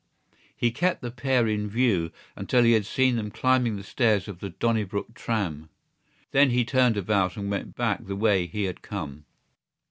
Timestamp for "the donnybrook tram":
4.39-5.69